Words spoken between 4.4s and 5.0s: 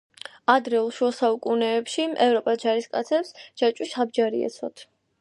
ეცვათ.